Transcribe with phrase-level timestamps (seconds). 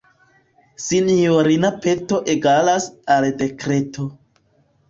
[0.85, 4.09] Sinjorina peto egalas al dekreto.